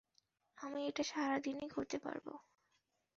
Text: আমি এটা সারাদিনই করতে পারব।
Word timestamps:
আমি 0.57 0.79
এটা 0.87 1.03
সারাদিনই 1.03 1.69
করতে 1.69 1.97
পারব। 1.97 2.25